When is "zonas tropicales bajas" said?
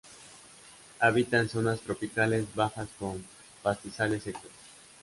1.47-2.89